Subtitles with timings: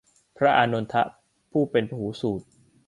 [0.37, 1.03] พระอานนทะ
[1.51, 2.41] ผู้เป็นพหูสูต